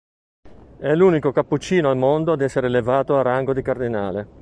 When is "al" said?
1.91-1.95, 3.19-3.23